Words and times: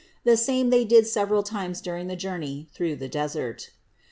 The 0.23 0.35
same 0.35 0.71
they 0.71 0.83
did 0.83 1.05
several 1.05 1.43
times 1.43 1.79
during 1.79 2.07
the 2.07 2.15
journey 2.15 2.67
through 2.73 2.95
the 2.95 3.07
desert. 3.07 3.69